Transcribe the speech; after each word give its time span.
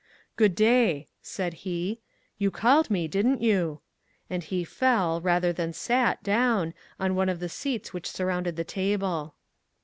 "Good 0.35 0.55
day," 0.55 1.09
said 1.21 1.53
he. 1.61 1.99
"You 2.39 2.49
called 2.49 2.89
me, 2.89 3.07
didn't 3.07 3.39
you?" 3.43 3.81
And 4.31 4.43
he 4.43 4.63
fell, 4.63 5.21
rather 5.21 5.53
than 5.53 5.73
sat 5.73 6.23
down, 6.23 6.73
on 6.99 7.13
one 7.13 7.29
of 7.29 7.39
the 7.39 7.47
seats 7.49 7.93
which 7.93 8.09
surrounded 8.09 8.55
the 8.55 8.63
table. 8.63 9.35